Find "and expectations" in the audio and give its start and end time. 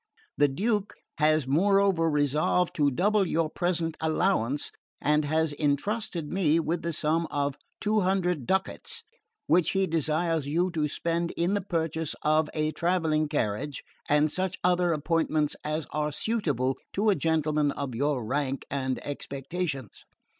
18.71-20.05